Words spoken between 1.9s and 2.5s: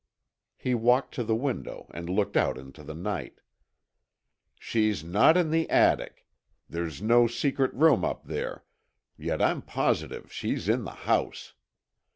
and looked